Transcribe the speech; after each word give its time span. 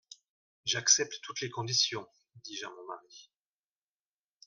J'accepte 0.65 1.19
toutes 1.21 1.41
les 1.41 1.51
conditions, 1.51 2.07
dis-je 2.43 2.65
à 2.65 2.69
mon 2.71 2.87
mari. 2.87 3.29